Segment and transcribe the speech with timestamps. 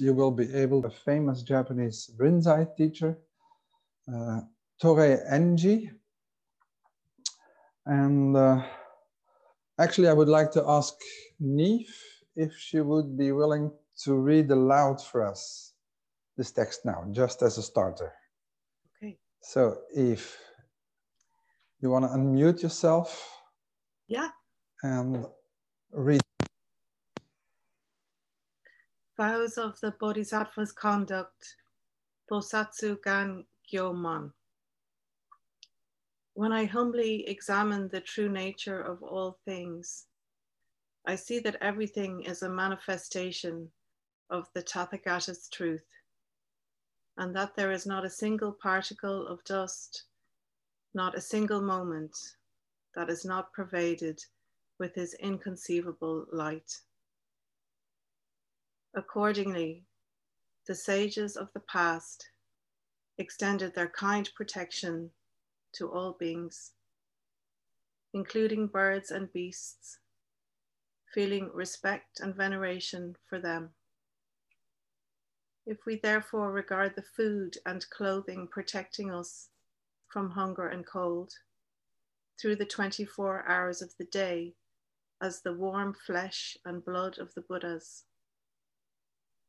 [0.00, 3.18] you will be able, a famous Japanese Rinzai teacher,
[4.12, 4.40] uh,
[4.82, 5.90] Torei Enji.
[7.84, 8.62] And uh,
[9.78, 10.94] actually, I would like to ask
[11.40, 11.94] Neve
[12.34, 13.70] if she would be willing
[14.04, 15.72] to read aloud for us
[16.36, 18.12] this text now, just as a starter.
[18.96, 19.16] Okay.
[19.40, 20.36] So, Eve,
[21.80, 23.40] you want to unmute yourself?
[24.08, 24.28] Yeah.
[24.82, 25.26] And
[25.92, 26.20] read.
[29.16, 31.56] Vows of the Bodhisattva's conduct,
[32.30, 34.30] Bosatsu Gan Gyomon.
[36.34, 40.04] When I humbly examine the true nature of all things,
[41.06, 43.70] I see that everything is a manifestation
[44.28, 45.86] of the Tathagata's truth,
[47.16, 50.04] and that there is not a single particle of dust,
[50.92, 52.14] not a single moment
[52.94, 54.22] that is not pervaded
[54.78, 56.70] with his inconceivable light.
[58.96, 59.84] Accordingly,
[60.66, 62.30] the sages of the past
[63.18, 65.10] extended their kind protection
[65.74, 66.72] to all beings,
[68.14, 69.98] including birds and beasts,
[71.12, 73.74] feeling respect and veneration for them.
[75.66, 79.50] If we therefore regard the food and clothing protecting us
[80.08, 81.34] from hunger and cold
[82.40, 84.54] through the 24 hours of the day
[85.20, 88.05] as the warm flesh and blood of the Buddhas,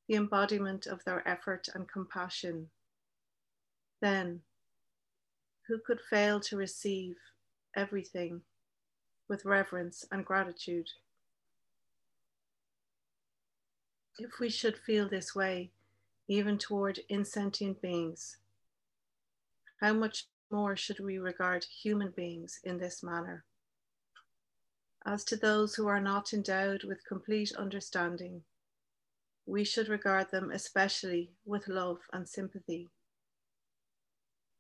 [0.08, 2.70] the embodiment of their effort and compassion,
[4.02, 4.42] then
[5.68, 7.16] who could fail to receive
[7.76, 8.42] everything
[9.28, 10.88] with reverence and gratitude?
[14.20, 15.72] If we should feel this way,
[16.28, 18.38] even toward insentient beings,
[19.82, 23.44] how much more should we regard human beings in this manner?
[25.06, 28.42] As to those who are not endowed with complete understanding,
[29.48, 32.90] we should regard them especially with love and sympathy.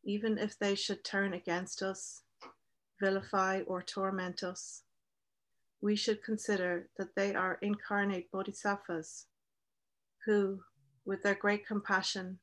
[0.05, 2.21] Even if they should turn against us,
[3.01, 4.83] vilify, or torment us,
[5.81, 9.25] we should consider that they are incarnate bodhisattvas
[10.25, 10.61] who,
[11.05, 12.39] with their great compassion,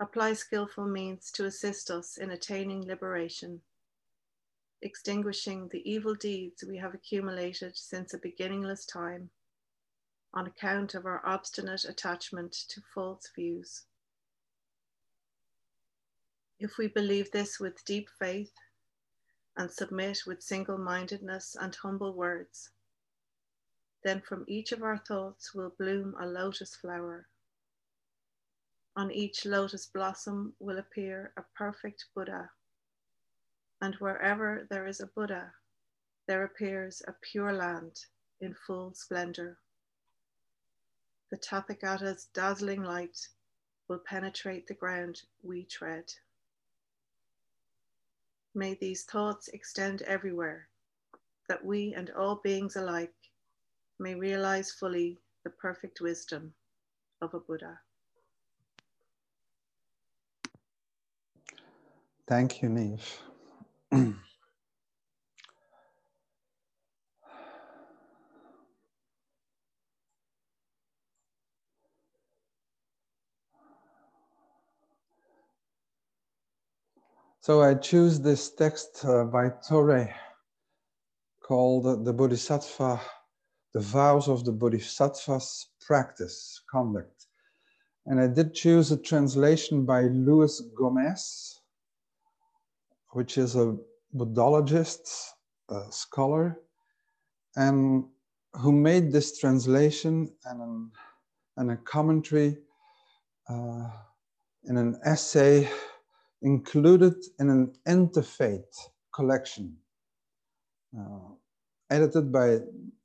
[0.00, 3.60] apply skillful means to assist us in attaining liberation,
[4.80, 9.28] extinguishing the evil deeds we have accumulated since a beginningless time
[10.34, 13.84] on account of our obstinate attachment to false views.
[16.60, 18.52] If we believe this with deep faith
[19.56, 22.70] and submit with single mindedness and humble words,
[24.04, 27.26] then from each of our thoughts will bloom a lotus flower.
[28.96, 32.50] On each lotus blossom will appear a perfect Buddha.
[33.80, 35.52] And wherever there is a Buddha,
[36.26, 38.00] there appears a pure land
[38.40, 39.58] in full splendor.
[41.30, 43.28] The Tathagata's dazzling light
[43.88, 46.12] will penetrate the ground we tread.
[48.54, 50.68] May these thoughts extend everywhere,
[51.48, 53.14] that we and all beings alike
[53.98, 56.54] may realize fully the perfect wisdom
[57.20, 57.78] of a Buddha.
[62.26, 63.20] Thank you, Neve.
[77.48, 80.12] so I choose this text uh, by Torei
[81.42, 83.00] called the Bodhisattva
[83.72, 87.24] the vows of the Bodhisattva's practice, conduct.
[88.04, 91.58] And I did choose a translation by Luis Gomez,
[93.12, 93.78] which is a
[94.14, 95.08] Buddhologist,
[95.70, 96.60] a scholar,
[97.56, 98.04] and
[98.60, 100.90] who made this translation and, an,
[101.56, 102.58] and a commentary
[103.48, 103.88] uh,
[104.64, 105.66] in an essay
[106.42, 108.74] included in an interfaith
[109.14, 109.76] collection,
[110.98, 111.34] uh,
[111.90, 112.58] edited by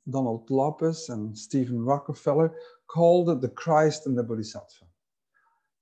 [0.08, 2.54] Donald Lopez and Steven Rockefeller
[2.86, 4.86] called the Christ and the Bodhisattva.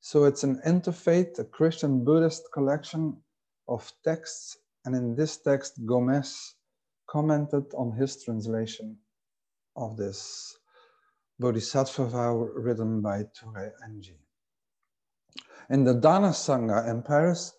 [0.01, 3.17] So it's an interfaith, a Christian Buddhist collection
[3.69, 4.57] of texts.
[4.85, 6.55] And in this text, Gomez
[7.09, 8.97] commented on his translation
[9.77, 10.57] of this
[11.39, 14.22] Bodhisattva vow written by Torei Enji.
[15.73, 17.53] In the Dana Sangha in Paris,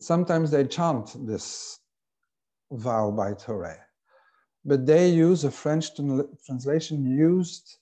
[0.00, 1.78] sometimes they chant this
[2.72, 3.76] vow by Torei
[4.64, 5.94] but they use a French
[6.44, 7.78] translation used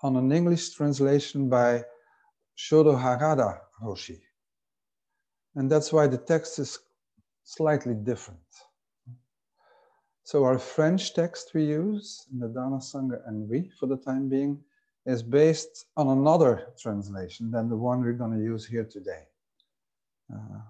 [0.00, 1.84] on an English translation by
[2.56, 4.20] Shodo Harada Roshi.
[5.54, 6.78] And that's why the text is
[7.44, 8.40] slightly different.
[10.24, 14.28] So our French text we use in the Dana Sangha and we, for the time
[14.28, 14.62] being,
[15.06, 19.24] is based on another translation than the one we're going to use here today.
[20.32, 20.60] Uh,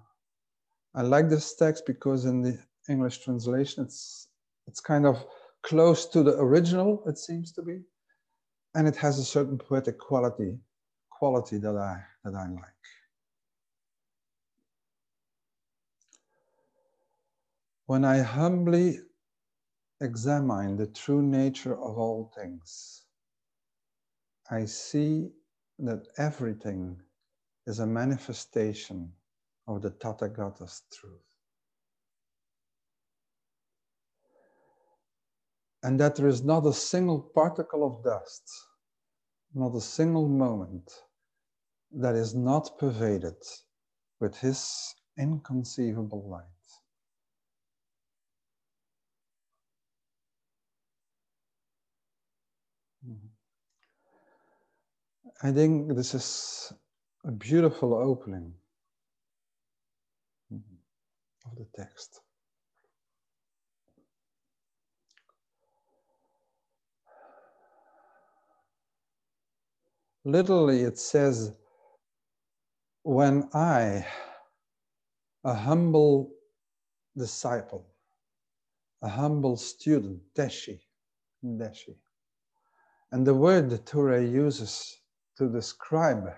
[0.95, 2.57] I like this text because in the
[2.89, 4.27] English translation, it's
[4.67, 5.25] it's kind of
[5.61, 7.81] close to the original, it seems to be,
[8.75, 10.57] and it has a certain poetic quality
[11.09, 12.83] quality that I that I like.
[17.85, 18.99] When I humbly
[20.01, 23.02] examine the true nature of all things,
[24.49, 25.31] I see
[25.79, 26.99] that everything
[27.65, 29.11] is a manifestation
[29.67, 31.21] of the Tathagata's truth.
[35.83, 38.43] And that there is not a single particle of dust,
[39.53, 40.91] not a single moment
[41.91, 43.35] that is not pervaded
[44.19, 46.62] with his inconceivable light.
[55.45, 56.71] I think this is
[57.25, 58.53] a beautiful opening
[60.49, 62.21] of the text.
[70.23, 71.51] Literally, it says,
[73.03, 74.05] When I,
[75.43, 76.31] a humble
[77.17, 77.85] disciple,
[79.01, 80.79] a humble student, Deshi,
[81.43, 81.97] Deshi,
[83.11, 84.99] and the word that Torei uses
[85.37, 86.33] to describe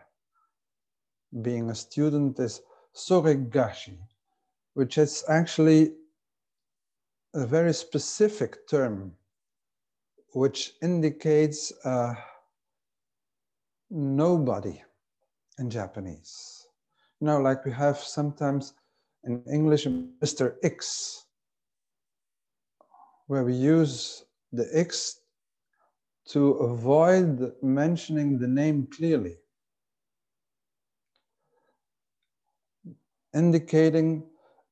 [1.41, 2.61] being a student is
[2.95, 3.97] soregashi,
[4.73, 5.93] which is actually
[7.33, 9.11] a very specific term
[10.33, 12.13] which indicates uh,
[13.89, 14.81] nobody
[15.59, 16.67] in Japanese.
[17.19, 18.73] You know, like we have sometimes
[19.23, 19.87] in English
[20.21, 20.55] Mr.
[20.63, 21.25] X,
[23.27, 25.21] where we use the X
[26.27, 29.37] to avoid mentioning the name clearly,
[33.33, 34.23] indicating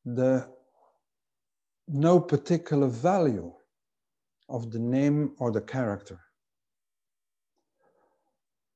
[0.05, 0.47] the
[1.87, 3.53] no particular value
[4.49, 6.19] of the name or the character.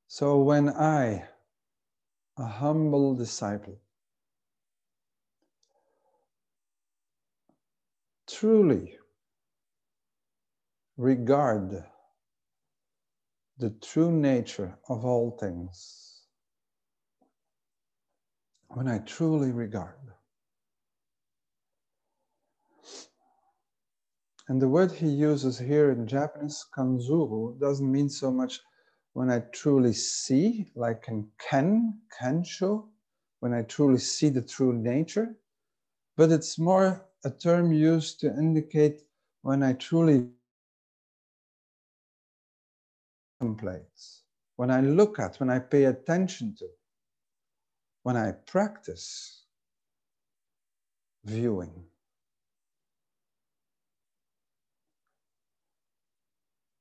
[0.06, 1.24] So when I,
[2.38, 3.78] a humble disciple,
[8.26, 8.96] truly
[10.96, 11.84] regard
[13.58, 16.22] the true nature of all things,
[18.68, 19.94] when I truly regard.
[24.48, 28.60] And the word he uses here in Japanese, kanzuru, doesn't mean so much
[29.12, 32.86] when I truly see, like in ken, kensho,
[33.40, 35.36] when I truly see the true nature,
[36.16, 39.02] but it's more a term used to indicate
[39.42, 40.28] when I truly
[43.40, 44.22] contemplates,
[44.56, 46.66] when I look at, when I pay attention to,
[48.02, 49.44] when I practice
[51.24, 51.84] viewing.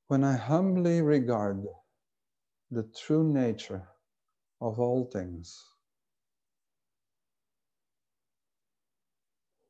[0.08, 1.66] When I humbly regard
[2.72, 3.84] the true nature
[4.62, 5.62] of all things.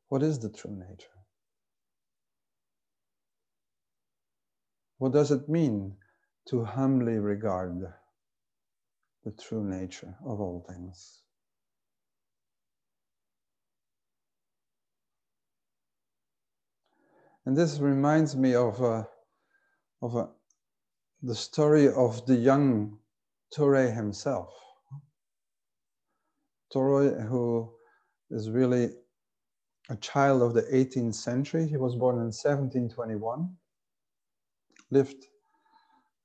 [0.08, 1.08] What is the true nature?
[4.98, 5.96] What does it mean
[6.48, 7.92] to humbly regard
[9.24, 11.22] the true nature of all things.
[17.44, 19.08] And this reminds me of, a,
[20.02, 20.28] of a,
[21.22, 22.98] the story of the young
[23.54, 24.50] Torei himself.
[26.74, 27.72] Torei, who
[28.30, 28.90] is really
[29.90, 33.48] a child of the 18th century, he was born in 1721,
[34.90, 35.24] lived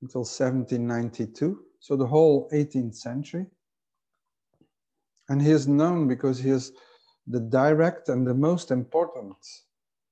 [0.04, 3.46] until 1792, so the whole 18th century.
[5.30, 6.74] And he is known because he is
[7.26, 9.38] the direct and the most important,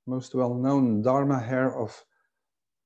[0.07, 1.91] most well-known Dharma heir of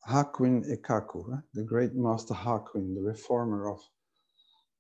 [0.10, 3.80] Hakuin Ekaku, the great master Hakuin, the reformer of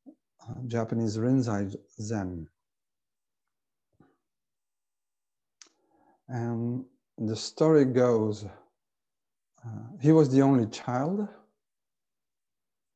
[0.08, 2.48] uh, Japanese Rinzai Zen.
[6.28, 6.86] And
[7.20, 8.46] the story goes,
[9.64, 9.70] uh,
[10.02, 11.28] he was the only child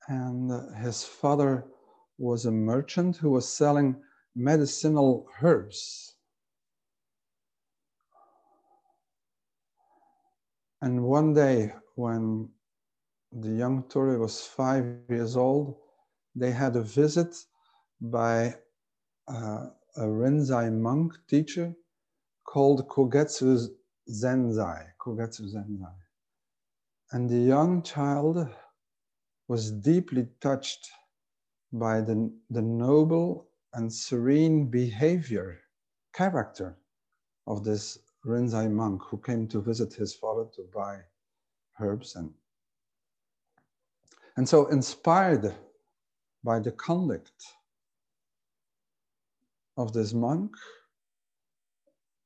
[0.10, 1.66] and his father
[2.18, 3.96] was a merchant who was selling
[4.36, 6.16] medicinal herbs.
[10.82, 12.50] And one day, when
[13.32, 15.76] the young Torei was five years old,
[16.36, 17.36] they had a visit
[18.02, 18.56] by
[19.28, 21.76] uh, a Rinzai monk teacher
[22.46, 23.68] called Kogetsu
[24.10, 24.86] Zenzai.
[25.00, 25.94] Kogetsu Zenzai.
[27.12, 28.50] And the young child
[29.50, 30.92] was deeply touched
[31.74, 35.60] by the, the noble and serene behavior,
[36.14, 36.78] character
[37.48, 41.00] of this Rinzai monk who came to visit his father to buy
[41.80, 42.32] herbs and
[44.38, 45.54] and so inspired
[46.44, 47.44] by the conduct
[49.76, 50.52] of this monk,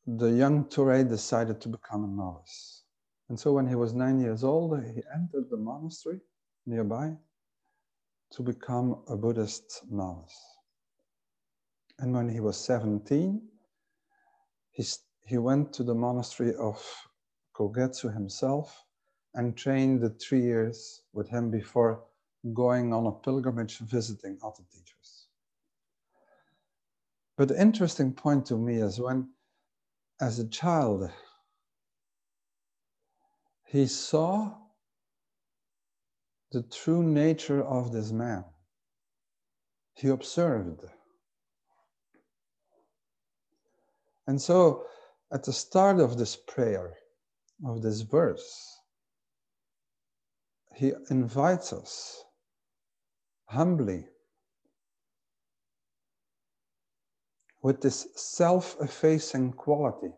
[0.06, 2.84] the young Torei decided to become a novice.
[3.30, 6.20] And so when he was nine years old, he entered the monastery
[6.66, 7.16] nearby
[8.32, 10.40] to become a Buddhist novice.
[12.00, 13.42] And when he was 17,
[14.72, 14.86] he,
[15.26, 16.84] he went to the monastery of
[17.56, 18.86] Kogetsu himself
[19.36, 22.04] and trained the three years with him before
[22.54, 25.28] going on a pilgrimage visiting other teachers.
[27.38, 29.30] But the interesting point to me is when,
[30.20, 31.10] as a child,
[33.66, 34.56] he saw
[36.54, 38.46] the true nature of this man.
[39.96, 40.82] He observed.
[44.28, 44.86] And so,
[45.32, 46.94] at the start of this prayer,
[47.66, 48.78] of this verse,
[50.76, 52.24] he invites us
[53.46, 54.06] humbly
[57.64, 60.14] with this self effacing quality,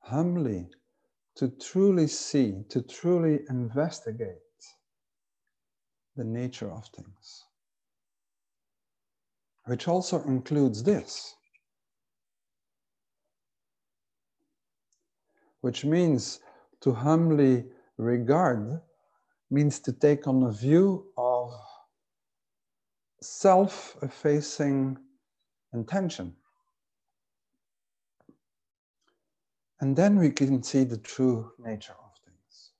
[0.00, 0.68] humbly
[1.38, 4.38] to truly see, to truly investigate
[6.16, 7.44] the nature of things,
[9.66, 11.36] which also includes this.
[15.60, 16.40] Which means
[16.80, 17.66] to humbly
[17.98, 18.80] regard
[19.48, 21.54] means to take on a view of
[23.20, 24.98] self effacing
[25.72, 26.34] intention.
[29.80, 32.70] And then we can see the true nature of things,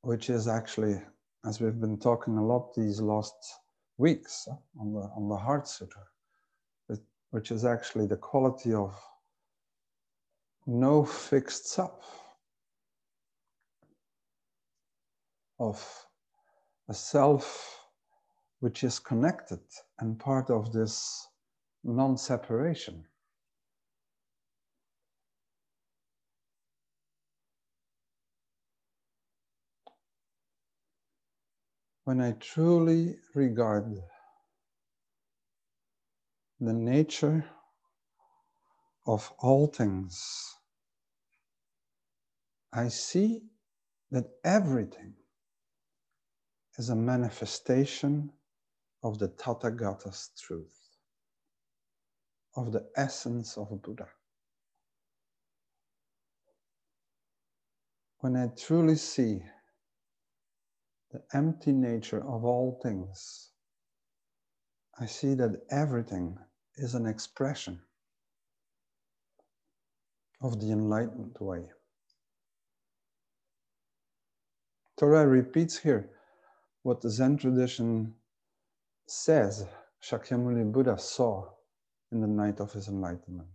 [0.00, 1.00] which is actually,
[1.46, 3.34] as we've been talking a lot these last
[3.98, 6.02] weeks uh, on the, on the Heart Sutra,
[7.30, 8.94] which is actually the quality of
[10.66, 12.22] no fixed self.
[15.62, 16.06] of
[16.88, 17.86] a self
[18.58, 19.60] which is connected
[20.00, 21.28] and part of this
[21.84, 23.04] non separation.
[32.12, 33.86] When I truly regard
[36.60, 37.42] the nature
[39.06, 40.54] of all things,
[42.70, 43.44] I see
[44.10, 45.14] that everything
[46.76, 48.30] is a manifestation
[49.02, 50.98] of the Tathagata's truth,
[52.54, 54.08] of the essence of Buddha.
[58.18, 59.40] When I truly see
[61.12, 63.50] the empty nature of all things,
[64.98, 66.38] I see that everything
[66.76, 67.80] is an expression
[70.40, 71.64] of the enlightened way.
[74.98, 76.10] Torei repeats here
[76.82, 78.14] what the Zen tradition
[79.06, 79.66] says
[80.02, 81.48] Shakyamuni Buddha saw
[82.10, 83.48] in the night of his enlightenment.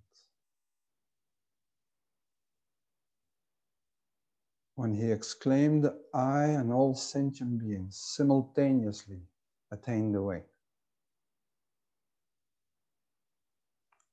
[4.78, 9.24] When he exclaimed, I and all sentient beings simultaneously
[9.72, 10.44] attain the way.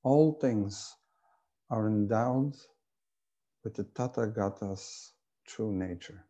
[0.03, 0.97] All things
[1.69, 2.55] are endowed
[3.63, 5.13] with the Tathagata's
[5.47, 6.25] true nature.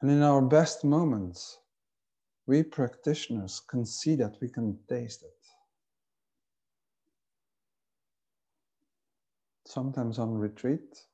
[0.00, 1.58] And in our best moments,
[2.46, 5.35] we practitioners can see that we can taste it.
[9.66, 11.06] Sometimes on retreat,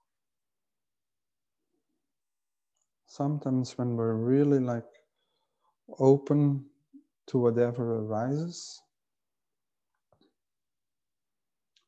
[3.06, 4.85] sometimes when we're really like
[5.99, 6.66] open
[7.26, 8.80] to whatever arises,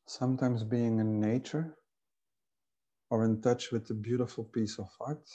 [0.07, 1.77] sometimes being in nature
[3.09, 5.29] or in touch with a beautiful piece of art.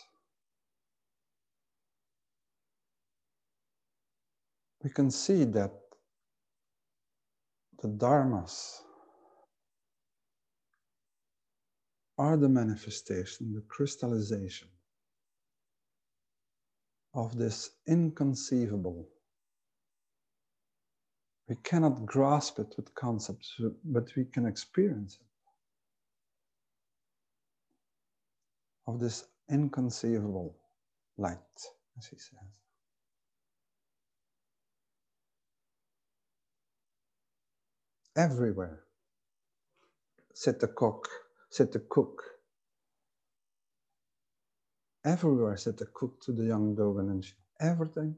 [4.82, 5.72] we can see that
[7.82, 8.80] the dharmas
[12.20, 14.68] are the manifestation, the crystallization
[17.14, 19.08] of this inconceivable.
[21.48, 25.26] We cannot grasp it with concepts, but we can experience it.
[28.86, 30.54] Of this inconceivable
[31.16, 31.38] light,
[31.98, 32.50] as he says.
[38.16, 38.80] everywhere,
[40.34, 41.08] sit the cook,
[41.50, 42.22] sit the cook.
[45.04, 48.16] Everywhere said the cook to the young she, everything,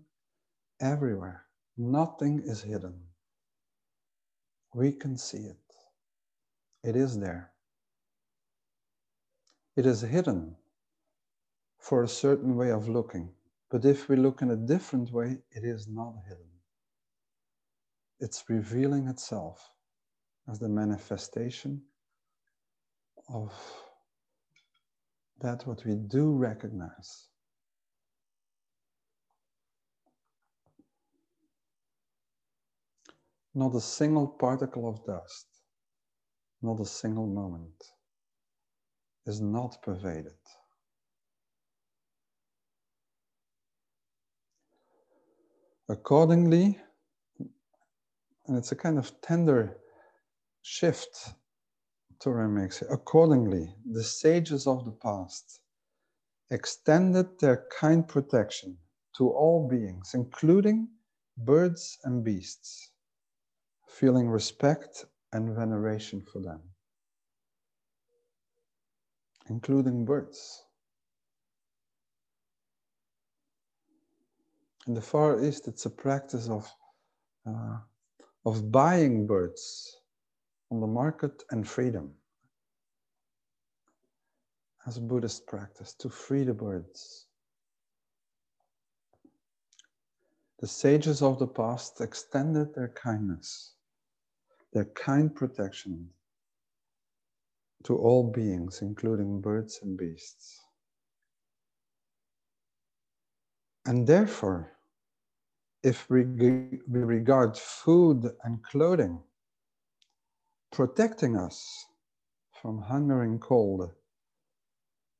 [0.80, 1.46] everywhere.
[1.76, 3.00] Nothing is hidden.
[4.74, 5.56] We can see it.
[6.84, 7.52] It is there.
[9.76, 10.56] It is hidden
[11.78, 13.30] for a certain way of looking.
[13.70, 16.50] But if we look in a different way, it is not hidden.
[18.20, 19.70] It's revealing itself
[20.48, 21.82] as the manifestation
[23.32, 23.52] of
[25.40, 27.28] that what we do recognize.
[33.54, 35.46] Not a single particle of dust,
[36.62, 37.84] not a single moment
[39.26, 40.32] is not pervaded.
[45.88, 46.78] Accordingly,
[48.46, 49.76] and it's a kind of tender
[50.62, 51.34] shift
[52.24, 52.88] Makes it.
[52.90, 55.60] Accordingly, the sages of the past
[56.50, 58.78] extended their kind protection
[59.16, 60.88] to all beings, including
[61.36, 62.90] birds and beasts,
[63.88, 66.60] feeling respect and veneration for them
[69.48, 70.64] including birds.
[74.86, 76.68] In the Far East, it's a practice of,
[77.46, 77.78] uh,
[78.44, 79.96] of buying birds
[80.72, 82.10] on the market and freedom
[84.86, 87.26] as a Buddhist practice to free the birds.
[90.60, 93.74] The sages of the past extended their kindness,
[94.72, 96.08] their kind protection
[97.84, 100.58] to all beings, including birds and beasts.
[103.84, 104.72] And therefore,
[105.82, 109.20] if we, we regard food and clothing
[110.72, 111.86] protecting us
[112.60, 113.90] from hunger and cold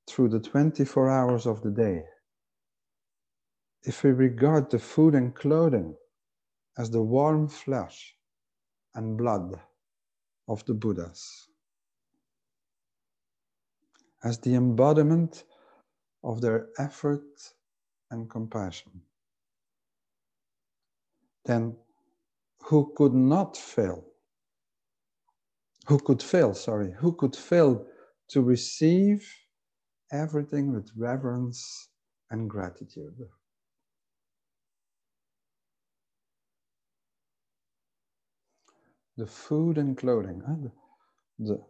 [0.09, 2.03] through the 24 hours of the day,
[3.85, 5.95] if we regard the food and clothing
[6.79, 8.17] as the warm flesh
[8.95, 9.61] and blood
[10.49, 11.49] of the Buddhas,
[14.25, 15.45] as the embodiment
[16.25, 17.25] of their effort
[18.11, 19.03] and compassion,
[21.45, 21.77] then
[22.63, 24.12] who could not fail?
[25.87, 27.87] Who could fail, sorry, who could fail
[28.29, 29.29] to receive
[30.13, 31.89] everything with reverence
[32.31, 33.19] and gratitude?
[39.17, 40.43] The food and clothing,
[41.39, 41.63] the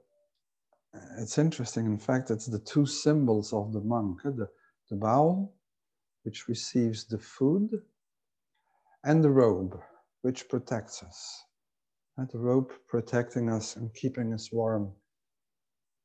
[1.19, 1.87] it's interesting.
[1.87, 4.49] In fact, it's the two symbols of the monk the,
[4.91, 5.55] the bowl,
[6.25, 7.71] which receives the food,
[9.05, 9.81] and the robe,
[10.21, 11.45] which protects us.
[12.19, 14.93] And the robe protecting us and keeping us warm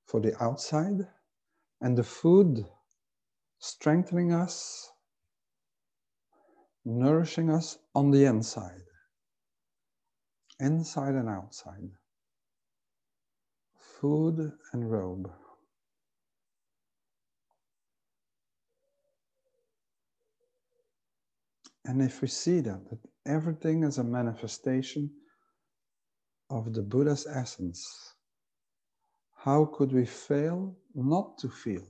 [0.06, 1.06] for the outside,
[1.82, 2.66] and the food
[3.60, 4.90] strengthening us,
[6.86, 8.84] nourishing us on the inside,
[10.60, 11.92] inside and outside.
[14.00, 15.30] Food and robe.
[21.84, 25.10] And if we see that, that everything is a manifestation
[26.50, 28.14] of the Buddha's essence,
[29.36, 31.88] how could we fail not to feel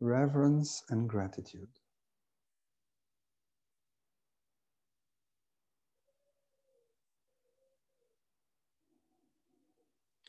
[0.00, 1.68] reverence and gratitude?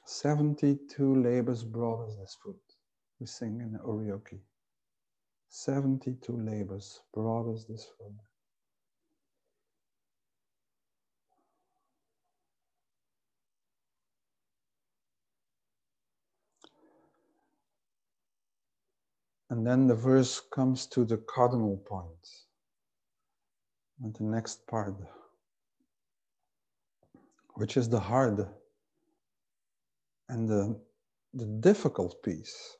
[0.06, 2.56] 72 labors brought us this food.
[3.20, 4.40] We sing in the Oryoki.
[5.50, 8.16] 72 labors brought us this food.
[19.56, 21.82] And then the verse comes to the cardinal.
[24.04, 24.94] And the next part,
[27.54, 28.50] which is the hard
[30.28, 30.78] and the,
[31.34, 32.76] the difficult piece,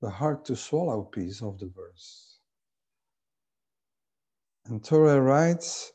[0.00, 2.38] the hard to swallow piece of the verse.
[4.64, 5.92] And Torei writes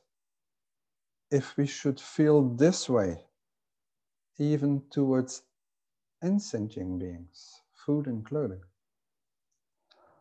[1.32, 3.18] if we should feel this way,
[4.38, 5.42] even towards
[6.22, 8.62] insentient beings, food and clothing,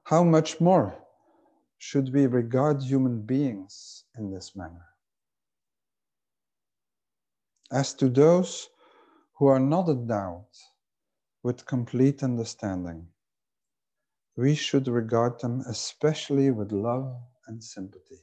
[0.05, 0.95] how much more
[1.79, 4.87] should we regard human beings in this manner?
[7.71, 8.69] As to those
[9.39, 10.45] who are not endowed
[11.43, 13.09] with complete understanding.
[14.37, 18.21] We should regard them especially with love and sympathy.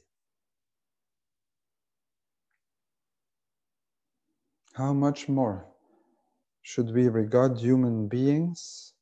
[4.74, 5.66] How much more
[6.62, 8.94] should we regard human beings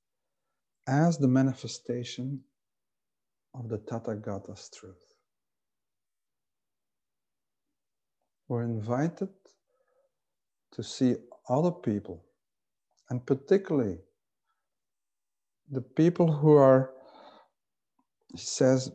[0.86, 2.42] as the manifestation
[3.54, 5.14] of the Tathagata's truth.
[8.48, 9.28] We're invited
[10.72, 11.16] to see
[11.48, 12.24] other people,
[13.10, 13.98] and particularly
[15.70, 16.92] the people who are,
[18.32, 18.90] he says,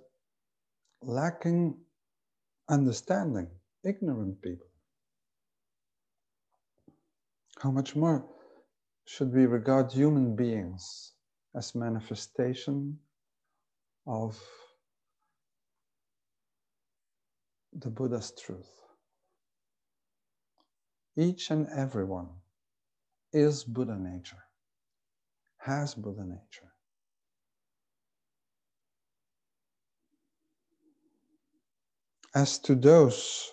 [1.02, 1.78] lacking
[2.70, 3.48] understanding,
[3.84, 4.68] ignorant people.
[7.60, 8.26] How much more
[9.06, 11.14] should we regard human beings
[11.56, 12.98] as manifestation
[14.06, 14.40] of
[17.74, 18.70] the Buddha's truth?
[21.16, 22.30] Each and everyone
[23.32, 24.44] is Buddha nature,
[25.58, 26.72] has Buddha nature.
[32.36, 33.52] As to those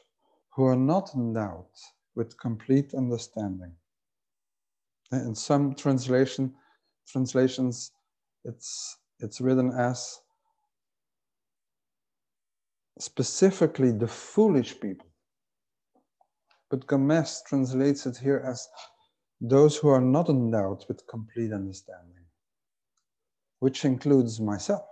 [0.55, 1.67] who are not endowed
[2.15, 3.73] with complete understanding,
[5.13, 6.55] in some translation
[7.07, 7.93] translations,
[8.45, 10.21] it's it's written as
[13.01, 15.07] specifically the foolish people.
[16.71, 18.69] But Gomez translates it here as
[19.41, 22.25] those who are not endowed with complete understanding,
[23.59, 24.87] which includes myself.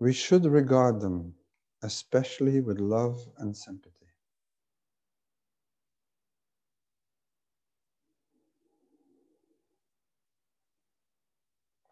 [0.00, 1.34] We should regard them
[1.82, 3.94] especially with love and sympathy.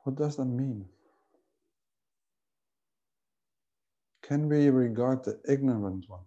[0.04, 0.88] What does that mean?
[4.26, 6.24] Can we regard the ignorant one,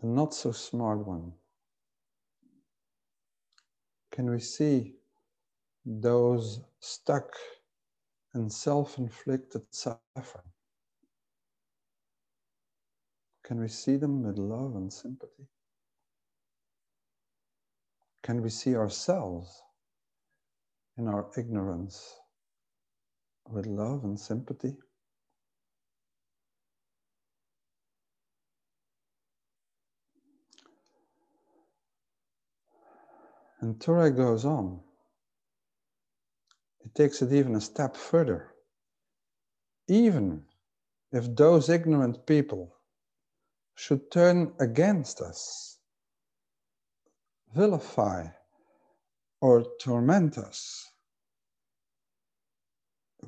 [0.00, 1.32] the not so smart one?
[4.10, 4.96] Can we see
[5.86, 7.32] those stuck
[8.34, 10.50] in self inflicted suffering?
[13.44, 15.46] Can we see them with love and sympathy?
[18.24, 19.62] Can we see ourselves
[20.98, 22.16] in our ignorance
[23.50, 24.76] with love and sympathy.
[33.60, 34.80] And Torei goes on.
[36.84, 38.52] It takes it even a step further.
[39.88, 40.42] Even
[41.12, 42.74] if those ignorant people
[43.74, 45.78] should turn against us,
[47.54, 48.26] vilify,
[49.40, 50.89] or torment us,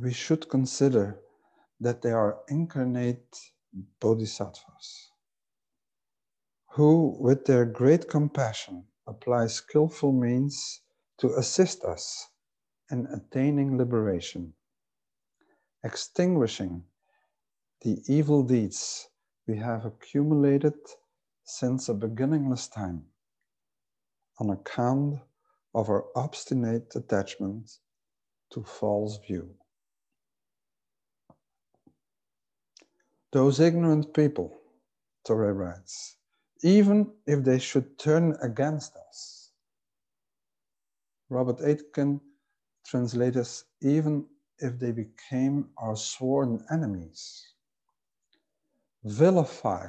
[0.00, 1.20] we should consider
[1.80, 3.36] that they are incarnate
[4.00, 5.12] bodhisattvas
[6.72, 10.80] who, with their great compassion, apply skillful means
[11.18, 12.28] to assist us
[12.90, 14.52] in attaining liberation,
[15.84, 16.82] extinguishing
[17.82, 19.08] the evil deeds
[19.46, 20.74] we have accumulated
[21.44, 23.04] since a beginningless time
[24.38, 25.16] on account
[25.74, 27.70] of our obstinate attachment
[28.50, 29.54] to false view.
[33.32, 34.52] Those ignorant people,
[35.26, 36.16] Torei writes,
[36.62, 39.52] even if they should turn against us.
[41.30, 42.20] Robert Aitken
[42.84, 44.26] translates, even
[44.58, 47.42] if they became our sworn enemies,
[49.02, 49.88] vilify,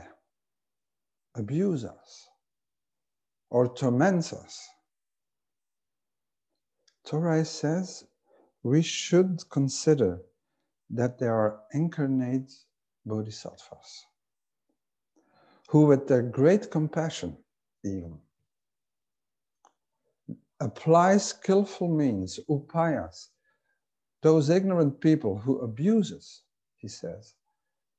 [1.36, 2.28] abuse us,
[3.50, 4.70] or torment us.
[7.06, 8.06] Torei says
[8.64, 10.22] we should consider
[10.90, 12.54] that they are incarnate
[13.06, 14.06] bodhisattvas,
[15.70, 17.38] who, with their great compassion,
[17.84, 18.18] even
[20.64, 23.28] apply skillful means, upayas,
[24.22, 26.44] those ignorant people who abuse us,
[26.78, 27.36] he says.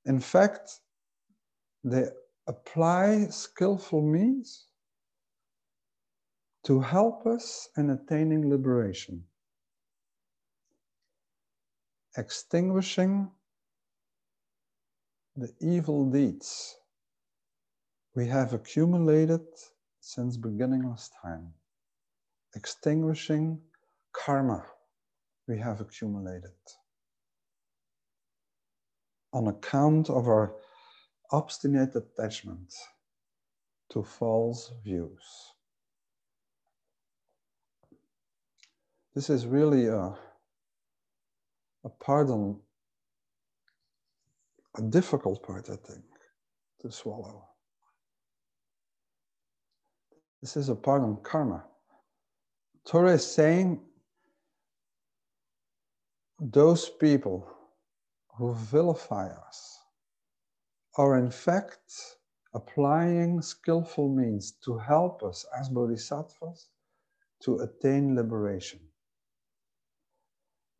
[0.06, 0.80] In fact,
[1.82, 2.06] they
[2.46, 4.66] apply skillful means
[6.64, 9.22] to help us in attaining liberation,
[12.16, 13.30] extinguishing
[15.36, 16.76] the evil deeds
[18.14, 19.42] we have accumulated
[20.00, 21.52] since beginningless time,
[22.54, 23.60] extinguishing
[24.12, 24.64] karma
[25.48, 26.52] we have accumulated
[29.32, 30.54] on account of our
[31.32, 32.72] obstinate attachment
[33.90, 35.52] to false views.
[39.14, 40.14] This is really a,
[41.84, 42.60] a pardon
[44.76, 46.04] a difficult part, I think,
[46.80, 47.48] to swallow.
[50.42, 51.64] This is a part on karma.
[52.86, 53.80] Torei is saying
[56.40, 57.48] those people
[58.36, 59.78] who vilify us
[60.96, 62.16] are in fact
[62.54, 66.68] applying skillful means to help us as bodhisattvas
[67.42, 68.80] to attain liberation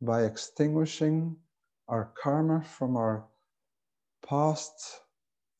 [0.01, 1.35] by extinguishing
[1.87, 3.25] our karma from our
[4.27, 5.01] past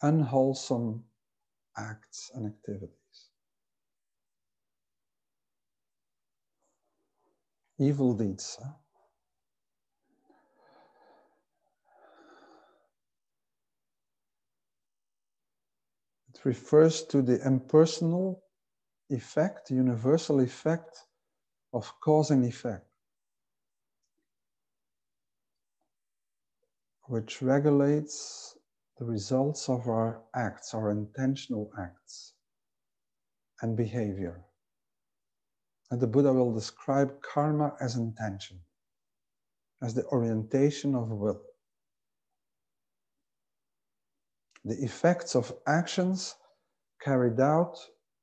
[0.01, 1.04] unwholesome
[1.78, 3.30] acts and activities.
[7.80, 8.58] Evil deeds.
[8.62, 8.71] Huh?
[16.34, 18.43] It refers to the impersonal
[19.10, 20.97] effect, universal effect
[21.73, 22.88] of cause and effect,
[27.08, 28.54] which regulates
[28.97, 32.34] the results of our acts, our intentional acts
[33.62, 34.41] and behavior.
[35.91, 38.60] And the Buddha will describe karma as intention,
[39.81, 41.41] as the orientation of will.
[44.63, 46.36] The effects of actions
[47.01, 47.77] carried out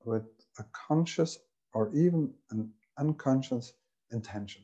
[0.05, 0.25] with
[0.59, 1.39] a conscious
[1.73, 3.75] or even an unconscious
[4.11, 4.63] intention.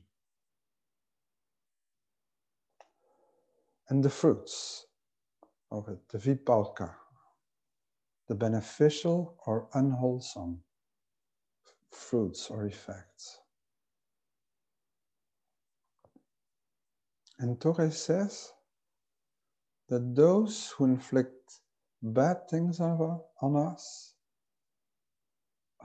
[3.90, 4.87] And the fruits
[5.70, 6.94] of it, the vipaka,
[8.28, 10.60] the beneficial or unwholesome
[11.90, 13.40] fruits or effects.
[17.38, 18.52] And Torres says
[19.88, 21.60] that those who inflict
[22.02, 24.14] bad things on, on us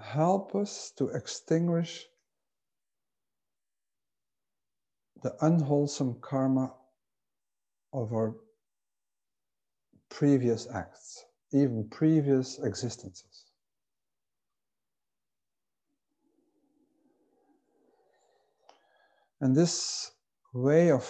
[0.01, 2.05] help us to extinguish
[5.21, 6.73] the unwholesome karma
[7.93, 8.35] of our
[10.13, 13.45] previous acts, even previous existences.
[19.41, 20.11] And this
[20.53, 21.09] way of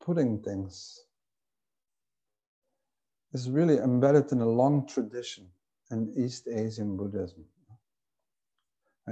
[0.00, 1.04] putting things
[3.34, 5.46] is really embedded in a long tradition
[5.90, 7.44] in East Asian Buddhism.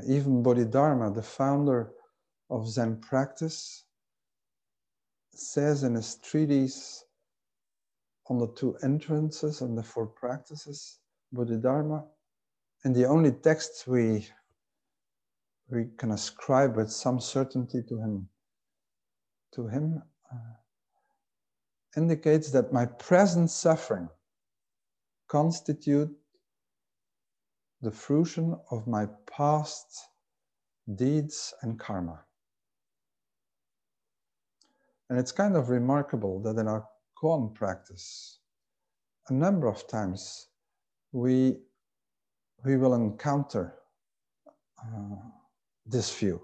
[0.09, 1.93] Even Bodhidharma, the founder
[2.49, 3.85] of Zen practice,
[5.35, 7.05] says in his treatise
[8.33, 11.01] on the two entrances and the four practices,
[11.33, 12.03] Bodhidharma,
[12.83, 14.27] and the only text we
[15.69, 18.29] we can ascribe with some certainty to him
[19.55, 20.55] to him uh,
[21.99, 24.09] indicates that my present suffering
[25.29, 26.11] constitute
[27.83, 30.09] the fruition of my past
[30.95, 32.19] deeds and karma.
[35.11, 36.87] And it's kind of remarkable that in our
[37.23, 38.41] koan practice,
[39.29, 40.49] a number of times
[41.13, 41.57] we,
[42.65, 43.75] we will encounter
[44.81, 45.17] uh,
[45.87, 46.41] this view.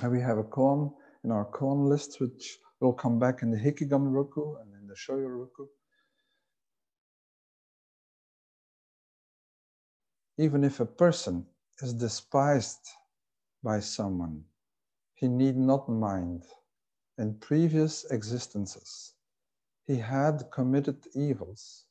[0.00, 0.92] And we have a koan
[1.24, 4.94] in our koan list, which will come back in the Hekigan Roku and in the
[4.94, 5.66] Shoyo Roku.
[10.38, 11.44] Even if a person
[11.82, 12.88] is despised
[13.62, 14.44] by someone,
[15.14, 16.44] he need not mind.
[17.20, 19.12] In previous existences,
[19.86, 21.84] he had committed evils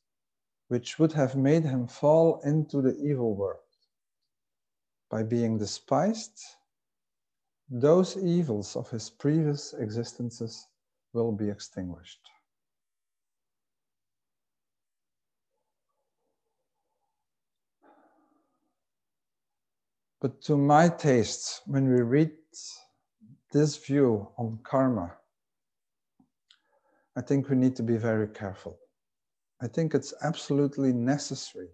[0.66, 3.60] which would have made him fall into the evil world.
[5.08, 6.42] By being despised,
[7.68, 10.66] those evils of his previous existences
[11.12, 12.28] will be extinguished.
[20.20, 22.32] But to my taste, when we read
[23.52, 25.16] this view on karma,
[27.20, 28.78] I think we need to be very careful.
[29.60, 31.68] I think it's absolutely necessary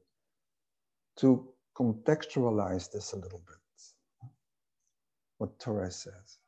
[1.19, 3.57] to contextualize this a little bit
[5.39, 6.39] what Torres says.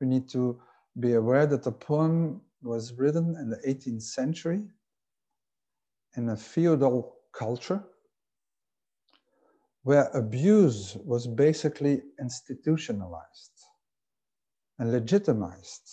[0.00, 0.60] We need to
[0.98, 4.64] be aware that the poem was written in the 18th century
[6.16, 7.84] in a feudal culture
[9.84, 13.62] where abuse was basically institutionalized
[14.80, 15.88] and legitimized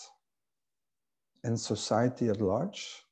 [1.45, 3.03] in society at large,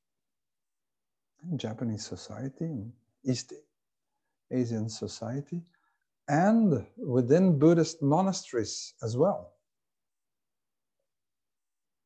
[1.56, 2.91] Japanese society,
[3.24, 3.54] East
[4.52, 5.62] Asian society,
[6.28, 9.54] and within Buddhist monasteries as well,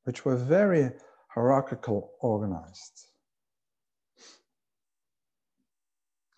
[0.03, 0.91] which were very
[1.29, 3.07] hierarchical organized.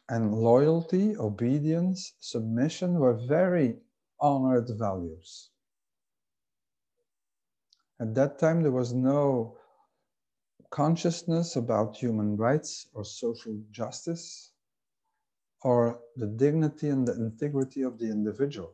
[0.10, 3.78] And loyalty, obedience, submission were very
[4.20, 5.50] honored values.
[8.00, 9.58] At that time, there was no
[10.72, 14.52] consciousness about human rights or social justice
[15.64, 18.74] or the dignity and the integrity of the individual.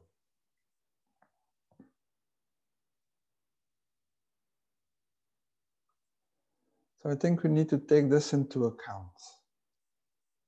[7.01, 9.11] So I think we need to take this into account.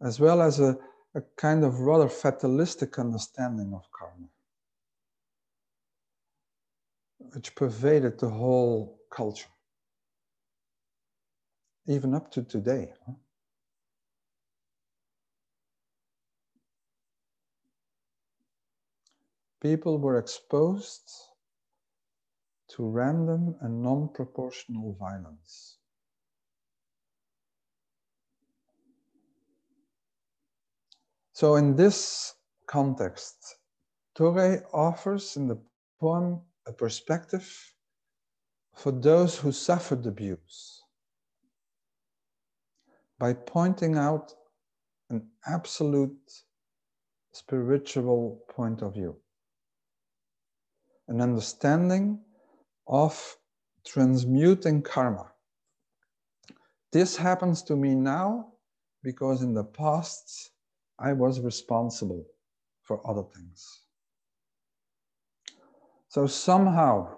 [0.01, 0.77] as well as a,
[1.15, 4.27] a kind of rather fatalistic understanding of karma,
[7.33, 9.49] which pervaded the whole culture,
[11.87, 12.91] even up to today.
[19.61, 21.09] People were exposed
[22.69, 25.77] to random and non proportional violence.
[31.33, 32.35] So, in this
[32.67, 33.57] context,
[34.17, 35.57] Torei offers in the
[35.99, 37.47] poem a perspective
[38.75, 40.76] for those who suffered abuse
[43.19, 44.33] by pointing out
[45.09, 46.31] an absolute
[47.31, 49.15] spiritual point of view,
[51.07, 52.19] an understanding
[52.87, 53.37] of
[53.85, 55.31] transmuting karma.
[56.91, 58.53] This happens to me now
[59.03, 60.51] because in the past
[60.99, 62.25] I was responsible
[62.81, 63.81] for other things.
[66.09, 67.15] So somehow,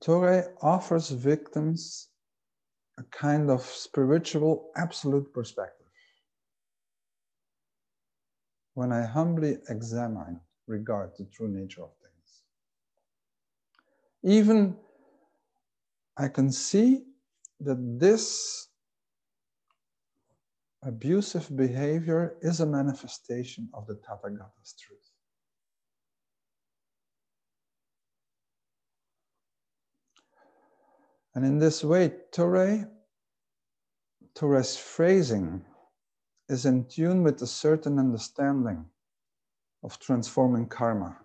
[0.00, 2.08] Torei offers victims
[2.98, 5.86] a kind of spiritual absolute perspective.
[8.74, 12.42] When I humbly examine regard the true nature of things.
[14.22, 14.76] Even
[16.16, 17.04] I can see
[17.60, 18.68] that this
[20.82, 25.03] abusive behavior is a manifestation of the Tathagata's truth.
[31.34, 32.88] And in this way, Torei,
[34.76, 35.64] phrasing
[36.48, 38.84] is in tune with a certain understanding
[39.82, 41.16] of transforming karma,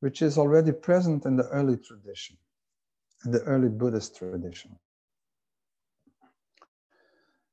[0.00, 2.36] which is already present in the early tradition,
[3.24, 4.78] in the early Buddhist tradition.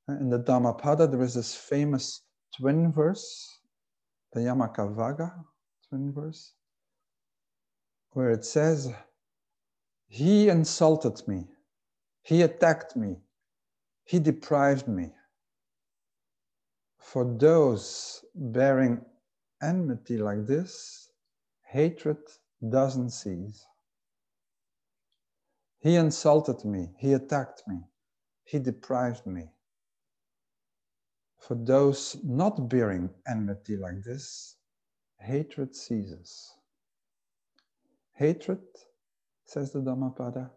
[0.09, 2.21] In the Dhammapada, there is this famous
[2.57, 3.59] twin verse,
[4.33, 5.33] the Yamakavagga
[5.87, 6.53] twin verse,
[8.11, 8.93] where it says,
[10.07, 11.47] He insulted me,
[12.23, 13.17] he attacked me,
[14.05, 15.11] he deprived me.
[16.97, 19.03] For those bearing
[19.61, 21.09] enmity like this,
[21.63, 22.17] hatred
[22.67, 23.65] doesn't cease.
[25.79, 27.81] He insulted me, he attacked me,
[28.45, 29.49] he deprived me.
[31.37, 34.55] For those not bearing enmity like this,
[35.19, 36.53] hatred ceases.
[38.13, 38.61] Hatred,
[39.43, 40.51] says the Dhammapada,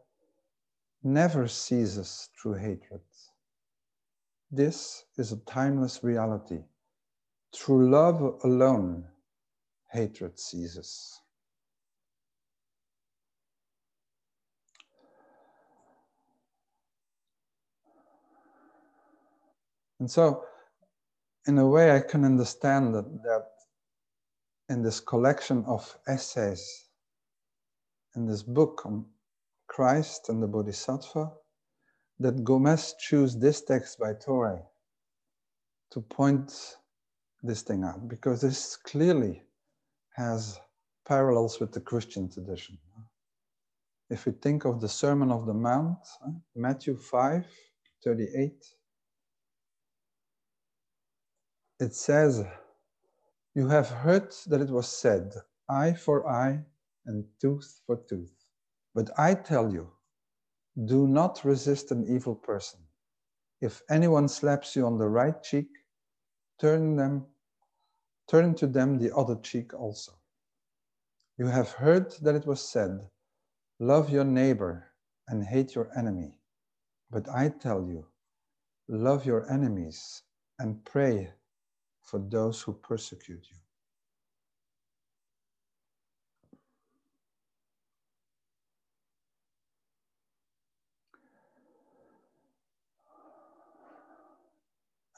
[1.06, 3.00] never ceases through hatred.
[4.50, 6.62] This is a timeless reality.
[7.54, 9.04] Through love alone,
[9.90, 11.20] hatred ceases.
[20.00, 20.44] And so,
[21.46, 23.46] in a way, I can understand that, that
[24.68, 26.84] in this collection of essays,
[28.14, 29.06] in this book on
[29.66, 31.32] Christ and the Bodhisattva,
[32.20, 34.62] that Gomez chose this text by Torei
[35.90, 36.76] to point
[37.42, 39.42] this thing out because this clearly
[40.14, 40.58] has
[41.06, 42.78] parallels with the Christian tradition.
[44.08, 45.98] If we think of the Sermon of the Mount,
[46.54, 47.44] Matthew 5
[48.04, 48.66] 38,
[51.80, 52.44] it says,
[53.54, 55.34] You have heard that it was said,
[55.68, 56.64] eye for eye
[57.04, 58.35] and tooth for tooth.
[58.96, 59.92] But I tell you,
[60.86, 62.80] do not resist an evil person.
[63.60, 65.68] If anyone slaps you on the right cheek,
[66.60, 67.26] turn them
[68.28, 70.12] turn to them the other cheek also.
[71.38, 73.08] You have heard that it was said,
[73.78, 74.86] love your neighbor
[75.28, 76.34] and hate your enemy.
[77.10, 78.06] But I tell you,
[78.88, 80.22] love your enemies
[80.58, 81.32] and pray
[82.02, 83.58] for those who persecute you.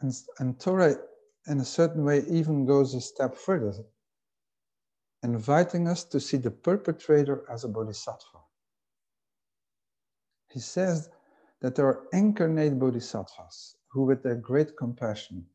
[0.01, 0.97] And, and Torei,
[1.47, 3.85] in a certain way, even goes a step further,
[5.23, 8.39] inviting us to see the perpetrator as a bodhisattva.
[10.51, 11.11] He says
[11.61, 15.47] that there are incarnate bodhisattvas who, with their great compassion,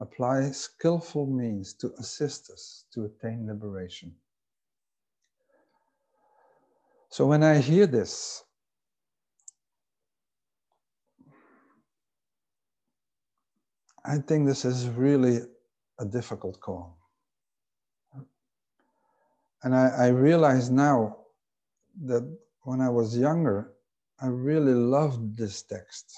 [0.00, 4.14] apply skillful means to assist us to attain liberation.
[7.10, 8.44] So when I hear this,
[14.04, 15.40] I think this is really
[15.98, 16.96] a difficult call.
[19.62, 21.16] And I, I realize now
[22.04, 22.22] that
[22.62, 23.72] when I was younger,
[24.20, 26.16] I really loved this text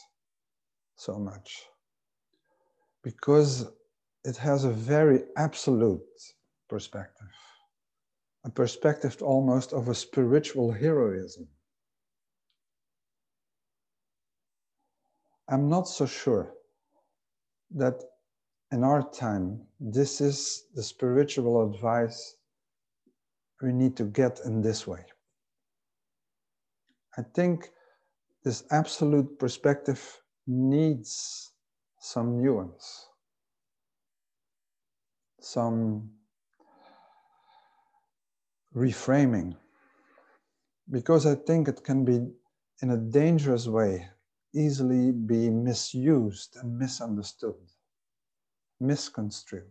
[0.96, 1.64] so much
[3.02, 3.70] because
[4.24, 6.02] it has a very absolute
[6.68, 7.32] perspective,
[8.44, 11.48] a perspective almost of a spiritual heroism.
[15.48, 16.52] I'm not so sure
[17.76, 18.02] that
[18.72, 22.36] in our time, this is the spiritual advice
[23.62, 25.04] we need to get in this way.
[27.18, 27.70] I think
[28.44, 30.00] this absolute perspective
[30.46, 31.52] needs
[32.00, 33.08] some nuance,
[35.40, 36.10] some
[38.74, 39.56] reframing,
[40.90, 42.26] because I think it can be,
[42.82, 44.08] in a dangerous way,
[44.54, 47.54] easily be misused and misunderstood,
[48.80, 49.64] misconstrued.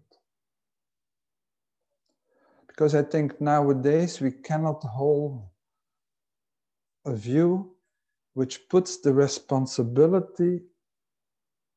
[2.67, 5.43] Because I think nowadays we cannot hold
[7.05, 7.75] a view
[8.33, 10.61] which puts the responsibility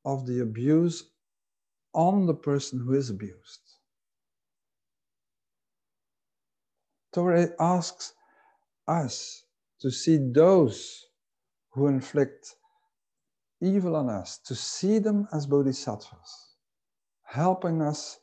[0.04, 1.10] of the abuse
[1.94, 3.60] on the person who is abused.
[7.14, 8.14] Torei asks
[8.88, 9.44] us
[9.80, 11.06] to see those
[11.70, 12.54] who inflict
[13.62, 16.56] evil on us, to see them as bodhisattvas,
[17.22, 18.18] helping us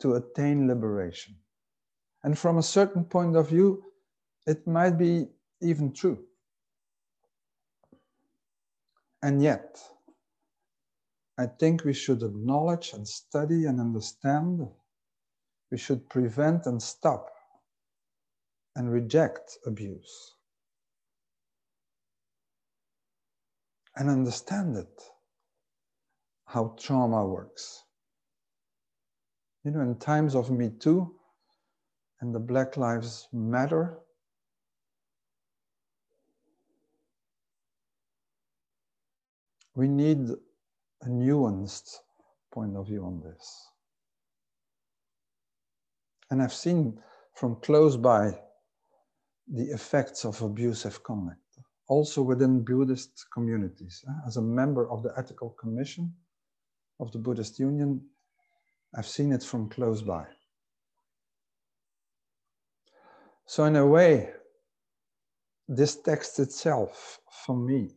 [0.00, 1.34] to attain liberation.
[2.24, 3.84] And from a certain point of view,
[4.46, 5.28] it might be
[5.60, 6.18] even true.
[9.22, 9.80] And yet,
[11.38, 14.66] I think we should acknowledge and study and understand.
[15.70, 17.30] We should prevent and stop
[18.74, 20.35] and reject abuse.
[23.96, 25.02] And understand it,
[26.44, 27.82] how trauma works.
[29.64, 31.14] You know, in times of Me Too
[32.20, 33.98] and the Black Lives Matter
[39.76, 40.30] we need
[41.02, 41.96] a nuanced
[42.50, 43.70] point of view on this.
[46.30, 46.98] And I've seen
[47.34, 48.40] from close by
[49.46, 51.38] the effects of abusive conduct,
[51.88, 54.04] also within Buddhist communities.
[54.08, 54.12] Eh?
[54.26, 56.12] As a member of the Ethical Commission
[57.00, 58.00] of the Buddhist Union,
[58.94, 60.26] I've seen it from close by.
[63.46, 64.30] So, in a way,
[65.68, 67.90] this text itself, for me,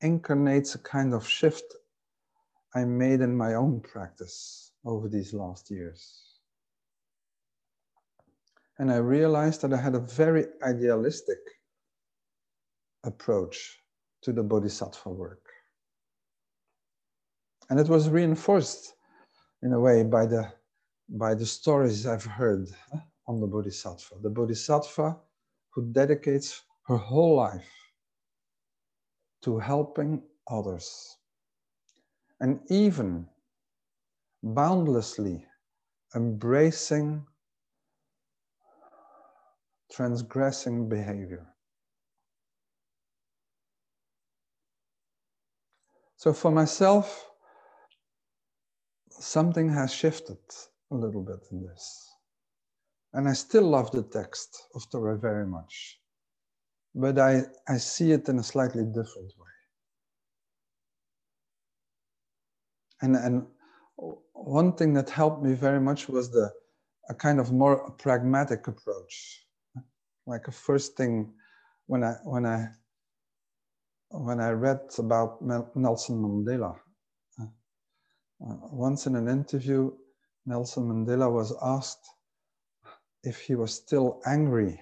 [0.00, 1.64] incarnates a kind of shift
[2.74, 6.22] I made in my own practice over these last years.
[8.78, 11.38] And I realized that I had a very idealistic
[13.06, 13.78] approach
[14.22, 15.44] to the bodhisattva work.
[17.70, 18.94] And it was reinforced
[19.62, 20.52] in a way by the,
[21.08, 22.68] by the stories I've heard
[23.26, 24.16] on the bodhisattva.
[24.22, 25.16] The bodhisattva
[25.70, 27.68] who dedicates her whole life
[29.42, 31.16] to helping others.
[32.40, 33.26] And even
[34.42, 35.44] boundlessly
[36.14, 37.26] embracing
[39.90, 41.46] transgressing behavior.
[46.16, 47.30] So for myself,
[49.10, 50.38] something has shifted
[50.90, 52.10] a little bit in this.
[53.12, 56.00] And I still love the text of Torei very much
[56.96, 59.54] but I, I see it in a slightly different way.
[63.02, 63.46] And, and
[64.32, 66.50] one thing that helped me very much was the
[67.08, 69.44] a kind of more pragmatic approach.
[70.26, 71.34] Like a first thing
[71.86, 72.68] when I when I
[74.10, 76.78] when I read about Nelson Mandela.
[77.38, 77.46] Uh,
[78.38, 79.90] once in an interview,
[80.44, 82.06] Nelson Mandela was asked
[83.22, 84.80] if he was still angry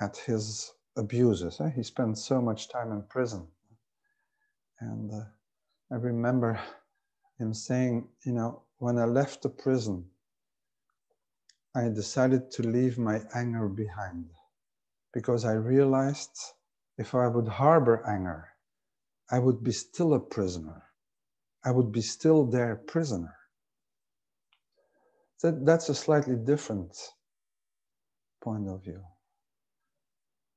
[0.00, 1.60] at his abuses.
[1.60, 1.70] Eh?
[1.70, 3.46] He spent so much time in prison.
[4.80, 5.24] And uh,
[5.90, 6.60] I remember
[7.38, 10.04] him saying, you know, when I left the prison,
[11.74, 14.26] I decided to leave my anger behind
[15.12, 16.38] because I realized
[16.98, 18.48] if I would harbor anger,
[19.30, 20.82] I would be still a prisoner.
[21.64, 23.34] I would be still their prisoner.
[25.36, 26.96] So that's a slightly different
[28.42, 29.02] point of view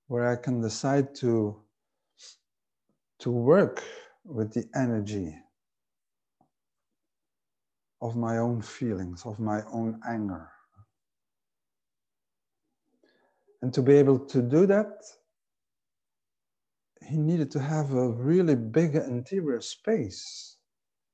[0.08, 1.62] where I can decide to,
[3.20, 3.84] to work
[4.26, 5.36] with the energy
[8.02, 10.50] of my own feelings, of my own anger.
[13.62, 15.04] And to be able to do that,
[17.04, 20.58] he needed to have a really big interior space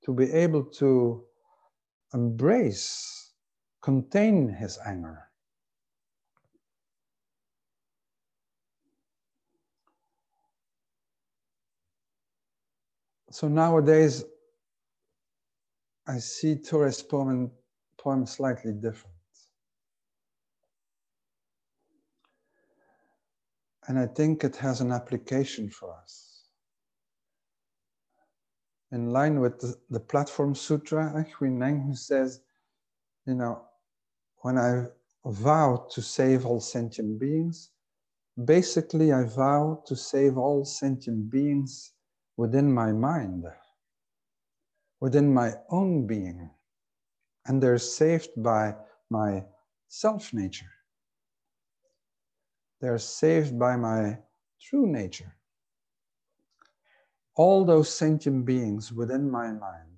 [0.04, 1.24] to be able to
[2.14, 3.34] embrace,
[3.82, 5.28] contain his anger.
[13.30, 14.24] so nowadays
[16.08, 17.52] I see Torei's poem,
[18.00, 19.17] poem slightly different.
[23.88, 26.44] And I think it has an application for us.
[28.92, 32.42] In line with the, the Platform Sutra, Hui Neng, who says,
[33.26, 33.62] you know,
[34.40, 34.86] when I
[35.26, 37.70] vow to save all sentient beings,
[38.46, 41.92] basically I vow to save all sentient beings
[42.38, 43.46] within my mind,
[45.00, 46.50] within my own being.
[47.46, 48.76] And they're saved by
[49.10, 49.44] my
[49.88, 50.77] self nature.
[52.80, 54.20] They're saved by my
[54.62, 55.36] true nature.
[57.36, 59.98] All those sentient beings within my mind.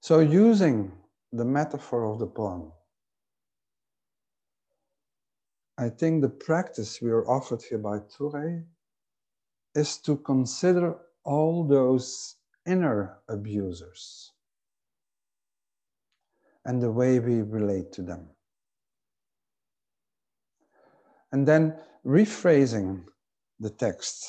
[0.00, 0.92] So, using
[1.32, 2.72] the metaphor of the poem,
[5.78, 8.64] I think the practice we are offered here by Torei
[9.74, 12.36] is to consider all those
[12.66, 14.32] inner abusers
[16.66, 18.33] and the way we relate to them.
[21.34, 21.76] And then
[22.06, 23.02] rephrasing
[23.58, 24.24] the text.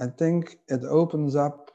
[0.00, 1.70] I think it opens up,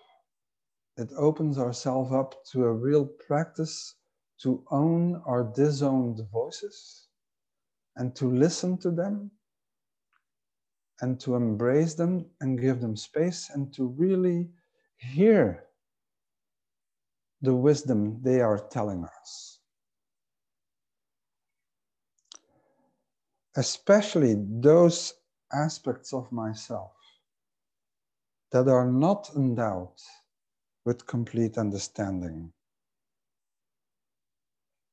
[0.97, 3.93] it opens ourselves up to a real practice
[4.41, 7.05] to own our disowned voices
[7.97, 9.29] and to listen to them
[11.01, 14.49] and to embrace them and give them space and to really
[14.97, 15.65] hear
[17.43, 19.52] the wisdom they are telling us.
[23.55, 25.13] Especially those
[25.53, 26.91] aspects of myself
[28.51, 29.93] that are not endowed
[30.85, 32.51] with complete understanding.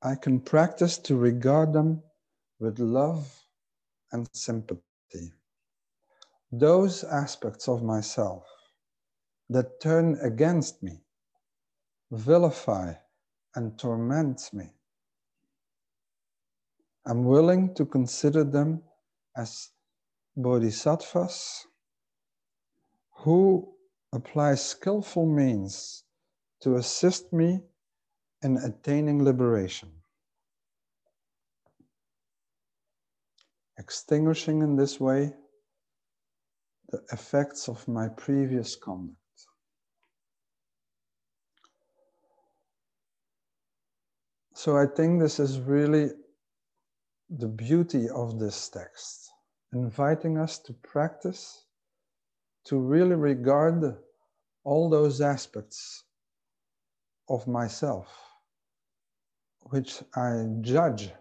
[0.03, 2.03] I can practice to regard them
[2.59, 3.45] with love
[4.13, 5.33] and sympathy
[6.53, 8.45] those aspects of myself
[9.49, 11.01] that turn against me,
[12.11, 12.93] vilify,
[13.55, 14.71] and torment me.
[17.07, 18.83] I'm willing to consider them
[19.37, 19.71] as
[20.37, 21.67] bodhisattvas
[23.19, 23.75] who
[24.13, 26.05] apply skillful means
[26.63, 27.61] to assist me
[28.43, 29.91] in attaining liberation.
[33.79, 35.33] Extinguishing in this way
[36.91, 39.17] the effects of my previous conduct.
[44.55, 46.11] So I think this is really
[47.39, 49.31] the beauty of this text,
[49.73, 51.65] inviting us to practice,
[52.65, 53.97] to really regard
[54.65, 56.05] all those aspects
[57.29, 58.09] of myself
[59.71, 61.13] which I judge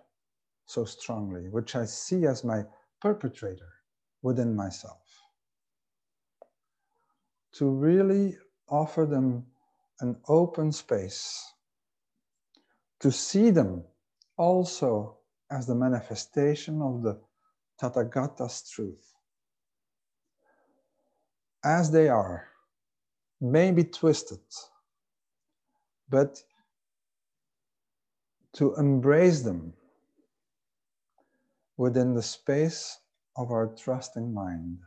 [0.66, 2.64] so strongly, which I see as my
[3.01, 3.70] perpetrator
[4.22, 5.01] within myself
[7.53, 8.38] to really
[8.70, 9.45] offer them
[10.01, 11.53] an open space,
[12.99, 13.84] to see them
[14.38, 15.19] also
[15.52, 17.20] as the manifestation of the
[17.82, 19.14] Tathagata's truth.
[21.64, 22.47] As they are,
[23.41, 24.39] maybe twisted,
[26.10, 26.41] but
[28.54, 29.74] to embrace them
[31.78, 32.97] within the space
[33.38, 34.80] of our trusting mind,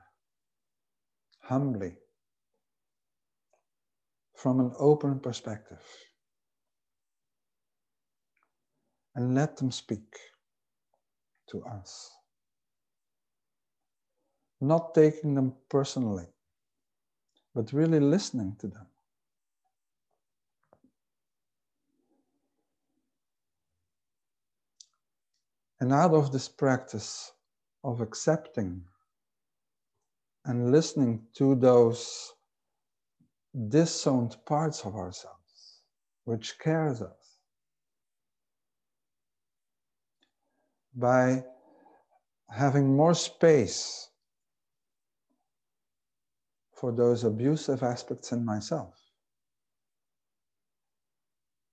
[1.40, 1.94] humbly
[4.34, 5.82] from an open perspective.
[9.14, 10.32] And let them speak
[11.53, 12.11] to us.
[14.61, 16.26] Not taking them personally,
[17.55, 18.86] but really listening to them.
[25.80, 27.32] And out of this practice
[27.82, 28.82] of accepting
[30.44, 32.32] and listening to those
[33.68, 35.82] disowned parts of ourselves,
[36.24, 37.21] which cares us.
[40.95, 41.45] By
[42.51, 44.11] having more space
[46.74, 48.95] for those abusive aspects in myself.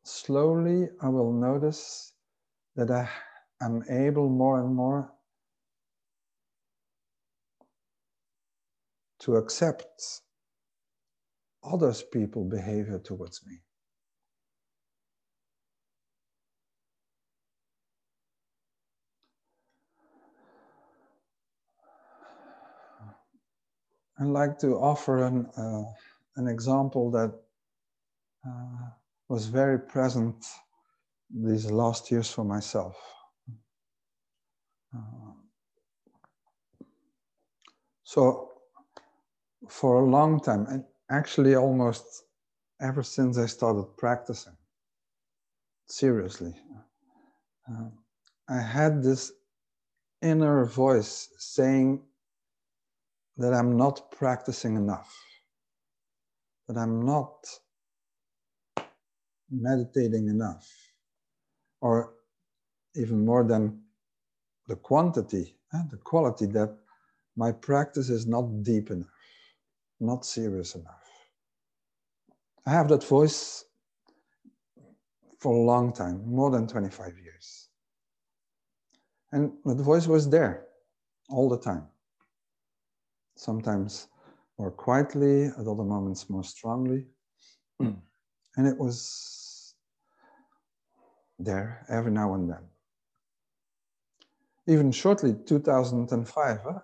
[0.03, 2.13] Slowly, I will notice
[2.75, 3.09] that I
[3.61, 5.11] am able more and more
[9.19, 10.21] to accept
[11.63, 13.61] others people behavior towards me.
[24.19, 25.83] I'd like to offer an, uh,
[26.35, 27.33] an example that
[28.45, 28.89] uh,
[29.29, 30.45] was very present
[31.29, 32.97] these last years for myself.
[34.93, 35.31] Uh,
[38.03, 38.49] so
[39.69, 42.23] for a long time, and actually almost
[42.81, 44.57] ever since I started practicing
[45.85, 46.53] seriously,
[47.71, 47.89] uh,
[48.49, 49.31] I had this
[50.21, 52.01] inner voice saying
[53.39, 55.15] that I'm not practicing enough,
[56.67, 57.47] that I'm not
[59.49, 60.67] meditating enough,
[61.81, 62.13] or
[62.95, 63.81] even more than
[64.67, 66.75] the quantity, and the quality that
[67.37, 69.07] my practice is not deep enough,
[70.01, 71.09] not serious enough.
[72.65, 73.63] I have that voice
[75.39, 77.69] for a long time, more than 25 years.
[79.31, 80.65] And that voice was there
[81.29, 81.87] all the time.
[83.39, 84.09] Sometimes
[84.57, 87.05] more quietly, at other moments more strongly.
[87.79, 89.75] and it was
[91.39, 92.65] there every now and then.
[94.67, 96.79] Even shortly, 2005, huh?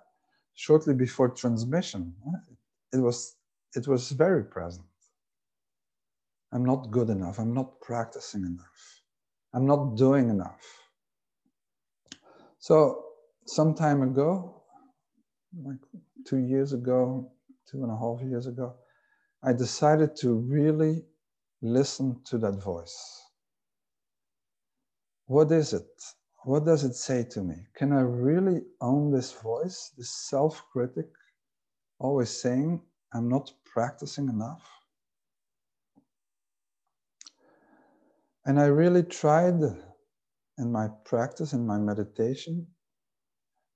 [0.53, 2.39] shortly before transmission, huh?
[2.93, 3.35] it was
[3.75, 4.87] it was very present.
[6.53, 7.37] I'm not good enough.
[7.37, 9.01] I'm not practicing enough.
[9.53, 10.65] I'm not doing enough.
[12.59, 13.03] So
[13.45, 14.63] some time ago,
[15.61, 15.83] like
[16.25, 17.31] two years ago,
[17.69, 18.75] two and a half years ago,
[19.43, 21.05] I decided to really
[21.61, 23.21] listen to that voice.
[25.27, 25.87] What is it?
[26.43, 27.55] What does it say to me?
[27.75, 31.07] Can I really own this voice, this self critic,
[31.99, 32.81] always saying,
[33.13, 34.69] I'm not practicing enough?
[38.45, 39.59] And I really tried
[40.59, 42.67] in my practice, in my meditation,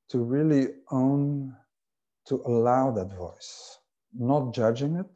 [0.09, 1.55] to really own,
[2.29, 3.79] to allow that voice,
[4.13, 5.11] not judging it,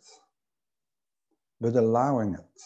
[1.61, 2.61] but allowing it.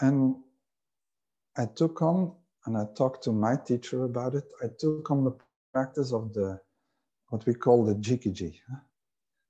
[0.00, 0.36] And
[1.56, 2.32] I took on,
[2.64, 5.36] and I talked to my teacher about it, I took on the
[5.74, 6.60] practice of the,
[7.28, 8.54] what we call the jikiji,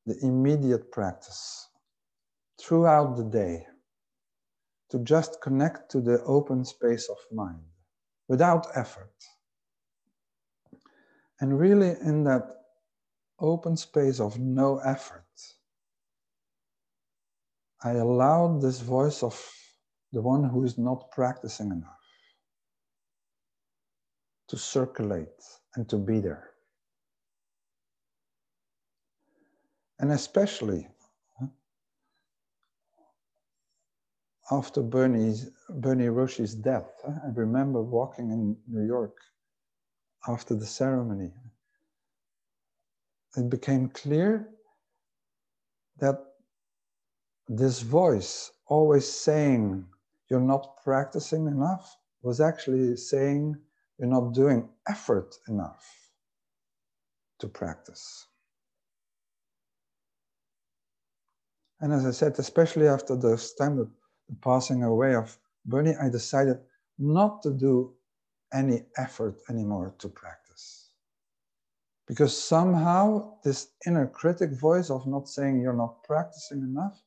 [0.06, 1.68] the immediate practice
[2.60, 3.66] throughout the day
[4.90, 7.62] to just connect to the open space of mind
[8.28, 9.12] without effort.
[11.40, 12.42] And really, in that
[13.38, 15.24] open space of no effort,
[17.82, 19.34] I allowed this voice of
[20.12, 21.96] the one who is not practicing enough
[24.48, 25.28] to circulate
[25.76, 26.50] and to be there.
[29.98, 30.88] And especially
[34.50, 39.16] after Bernie's, Bernie Roshi's death, I remember walking in New York
[40.28, 41.32] after the ceremony.
[43.36, 44.48] It became clear
[45.98, 46.18] that
[47.48, 49.86] this voice, always saying
[50.28, 53.56] you're not practicing enough, was actually saying
[53.98, 55.86] you're not doing effort enough
[57.38, 58.26] to practice.
[61.80, 63.90] And as I said, especially after this time the
[64.42, 66.58] passing away of Bernie, I decided
[66.98, 67.94] not to do
[68.52, 70.90] any effort anymore to practice.
[72.06, 77.00] Because somehow this inner critic voice of not saying you're not practicing enough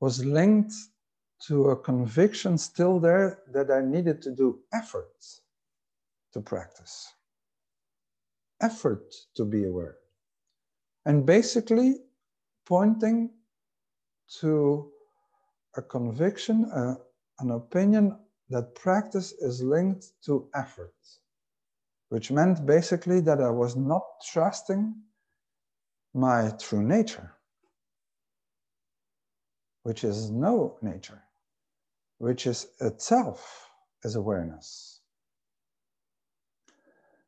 [0.00, 0.72] was linked
[1.40, 5.24] to a conviction still there that I needed to do effort
[6.32, 7.12] to practice,
[8.60, 9.96] effort to be aware.
[11.04, 11.96] And basically
[12.66, 13.30] pointing
[14.40, 14.90] to
[15.76, 16.96] a conviction, uh,
[17.40, 18.18] an opinion
[18.50, 20.94] that practice is linked to effort,
[22.08, 24.94] which meant basically that I was not trusting
[26.14, 27.34] my true nature,
[29.82, 31.22] which is no nature,
[32.18, 33.70] which is itself
[34.04, 35.00] as awareness.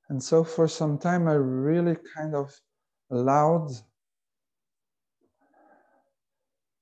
[0.09, 2.59] And so for some time, I really kind of
[3.11, 3.71] allowed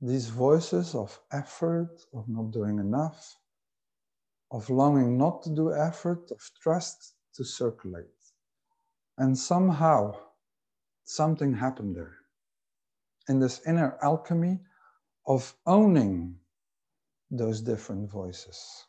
[0.01, 3.37] these voices of effort, of not doing enough,
[4.51, 8.07] of longing not to do effort, of trust to circulate.
[9.19, 10.17] And somehow
[11.05, 12.17] something happened there
[13.29, 14.61] in this inner alchemy
[15.27, 16.37] of owning
[17.31, 18.87] those different voices.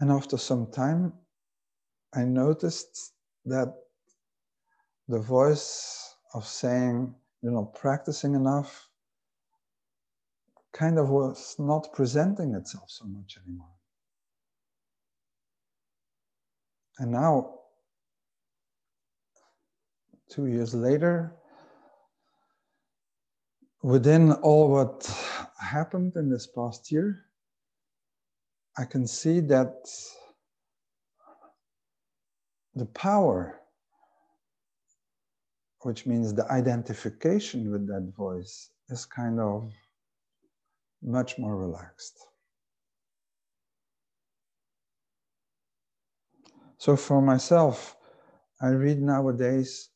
[0.00, 1.12] And after some time,
[2.14, 3.12] I noticed
[3.44, 3.74] that
[5.08, 8.88] the voice of saying, you're not practicing enough,
[10.74, 13.68] kind of was not presenting itself so much anymore.
[16.98, 17.60] And now,
[20.30, 21.32] two years later,
[23.82, 25.08] within all what
[25.60, 27.24] happened in this past year,
[28.76, 29.88] I can see that
[32.74, 33.60] the power
[35.82, 39.70] which means the identification with that voice is kind of
[41.04, 42.26] much more relaxed.
[46.78, 47.96] So for myself,
[48.60, 49.90] I read nowadays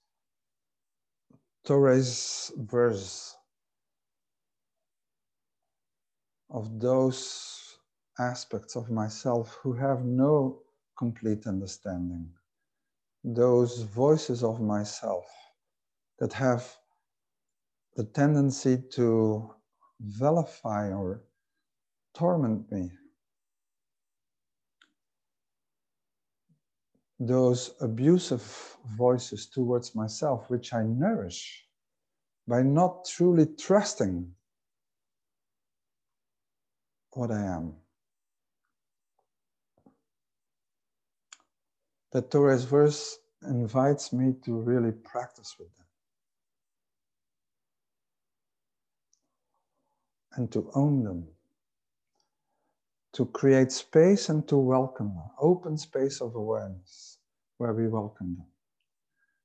[1.64, 3.36] Torei's verse
[6.50, 7.78] of those
[8.18, 10.60] aspects of myself who have no
[10.96, 12.30] complete understanding,
[13.22, 15.26] those voices of myself
[16.18, 16.66] that have
[17.96, 19.54] the tendency to
[20.00, 21.24] vilify or
[22.14, 22.90] torment me.
[27.20, 31.64] Those abusive voices towards myself, which I nourish
[32.46, 34.32] by not truly trusting
[37.12, 37.74] what I am.
[42.12, 45.87] The Torei's verse invites me to really practice with them
[50.38, 51.26] and to own them,
[53.12, 57.18] to create space and to welcome them, open space of awareness
[57.58, 58.46] where we welcome them.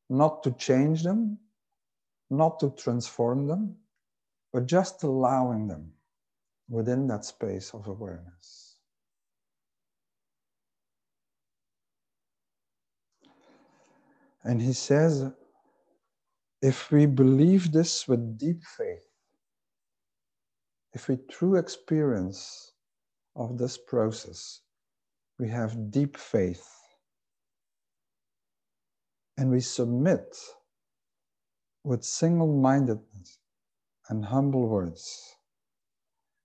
[0.09, 1.39] Not to change them,
[2.29, 3.75] not to transform them,
[4.53, 5.91] but just allowing them
[6.69, 8.77] within that space of awareness.
[14.43, 15.31] And he says,
[16.61, 19.12] if we believe this with deep faith,
[20.93, 22.73] if we true experience
[23.35, 24.61] of this process,
[25.39, 26.67] we have deep faith
[29.37, 30.37] and we submit
[31.83, 33.39] with single mindedness
[34.09, 35.35] and humble words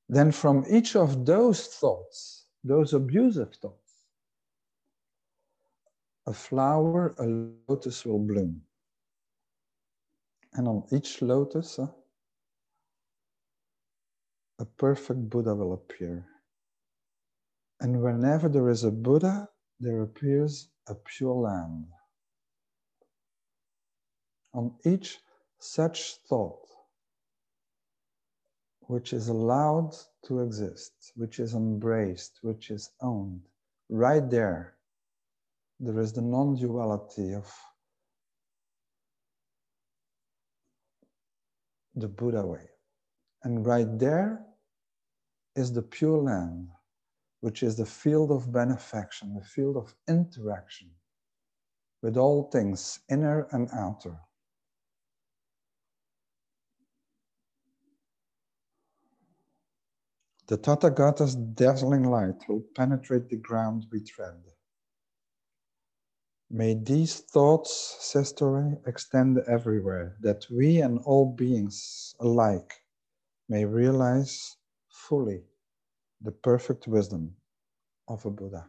[0.09, 4.07] then from each of those thoughts, those abusive thoughts,
[6.27, 7.27] a flower, a
[7.69, 8.63] lotus will bloom.
[10.55, 11.89] And on each lotus, uh,
[14.59, 16.27] a perfect Buddha will appear.
[17.81, 19.49] And whenever there is a Buddha,
[19.79, 21.87] there appears a pure land.
[24.53, 25.19] On each
[25.61, 26.67] such thought,
[28.81, 29.95] which is allowed
[30.27, 33.43] to exist, which is embraced, which is owned.
[33.89, 34.75] Right there,
[35.79, 37.47] there is the non duality of
[41.95, 42.69] the Buddha way.
[43.45, 44.48] And right there
[45.59, 46.69] is the Pure Land,
[47.41, 50.91] which is the field of benefaction, the field of interaction
[52.01, 54.17] with all things, inner and outer.
[60.47, 64.41] The Tathagata's dazzling light will penetrate the ground we tread.
[66.51, 72.73] May these thoughts, Torei, extend everywhere, that we and all beings alike
[73.49, 74.57] may realize
[74.89, 75.43] fully
[76.21, 77.37] the perfect wisdom
[78.09, 78.69] of a Buddha.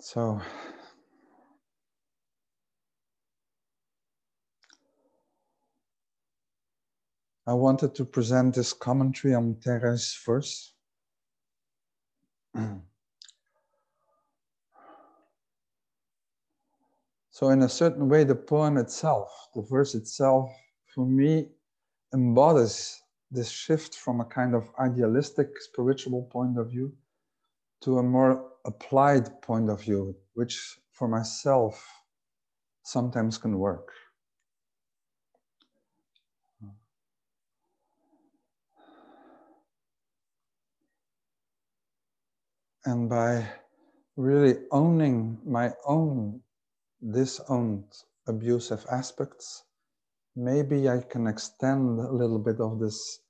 [0.00, 0.40] So,
[7.50, 10.72] I wanted to present this commentary on Torei's verse.
[17.32, 20.48] so, in a certain way, the poem itself, the verse itself,
[20.94, 21.48] for me,
[22.14, 26.92] embodies this shift from a kind of idealistic spiritual point of view
[27.80, 31.84] to a more applied point of view, which for myself
[32.84, 33.90] sometimes can work.
[42.86, 43.46] And by
[44.16, 46.40] really owning my own
[47.12, 47.84] disowned
[48.26, 49.64] abusive aspects,
[50.36, 53.20] maybe I can extend a little bit of this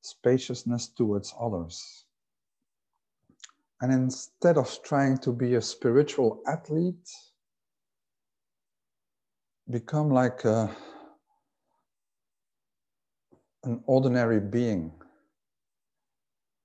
[0.00, 2.04] spaciousness towards others.
[3.80, 7.08] And instead of trying to be a spiritual athlete,
[9.70, 10.74] become like a,
[13.62, 14.92] an ordinary being,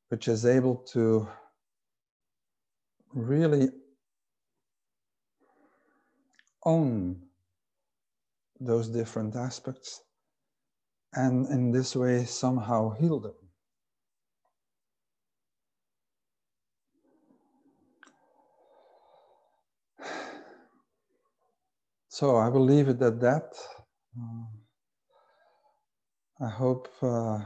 [0.10, 1.28] which is able to
[3.14, 3.70] really
[6.66, 7.22] own
[8.60, 10.02] those different aspects
[11.14, 13.34] and in this way somehow heal them.
[22.08, 23.54] So I will leave it at that.
[24.18, 24.46] Uh,
[26.46, 26.88] I hope.
[27.02, 27.40] Uh,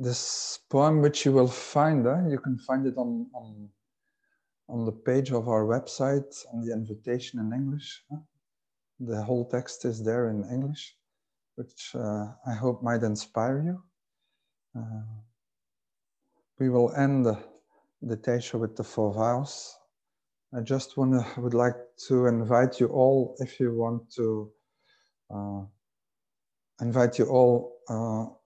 [0.00, 3.68] this poem, which you will find, uh, you can find it on, on,
[4.68, 8.02] on the page of our website on the invitation in English.
[8.98, 10.96] The whole text is there in English,
[11.56, 13.82] which uh, I hope might inspire you.
[14.74, 15.02] Uh,
[16.58, 17.38] we will end the,
[18.00, 19.76] the with the four vows.
[20.56, 21.76] I just want to, would like
[22.08, 24.50] to invite you all, if you want to,
[25.34, 25.60] uh,
[26.80, 28.39] invite you all uh,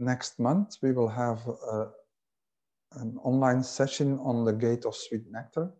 [0.00, 0.76] next month.
[0.82, 1.86] We will have uh,
[2.92, 5.70] an online session on the Gate of Sweet Nectar,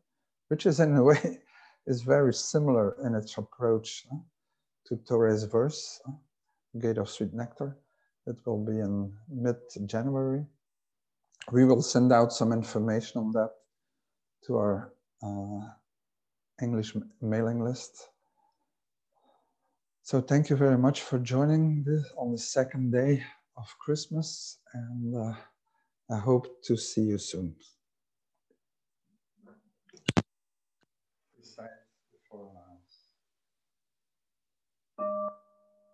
[0.48, 1.40] which is in a way
[1.86, 4.16] is very similar in its approach uh,
[4.86, 6.12] to Torei's verse, uh,
[6.78, 7.76] Gate of Sweet Nectar.
[8.26, 10.44] It will be in mid-January.
[11.50, 13.50] We will send out some information on that
[14.46, 14.92] to our
[16.62, 18.08] English mailing list.
[20.02, 23.24] So thank you very much for joining this on the second day
[23.60, 25.34] of Christmas, and uh,
[26.10, 27.54] I hope to see you soon.